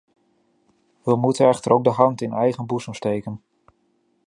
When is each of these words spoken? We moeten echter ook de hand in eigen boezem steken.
We 1.03 1.15
moeten 1.15 1.47
echter 1.47 1.71
ook 1.73 1.83
de 1.83 1.89
hand 1.89 2.21
in 2.21 2.33
eigen 2.33 2.65
boezem 2.65 2.93
steken. 2.93 3.43